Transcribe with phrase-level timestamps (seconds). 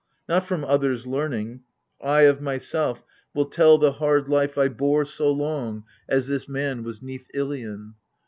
[0.27, 1.61] Not from others Learning,
[2.01, 3.03] I of myself
[3.35, 4.73] will tell the hard life 70 AGAMEMNON.
[4.73, 7.93] I bore so long as this man was 'neath Ilion.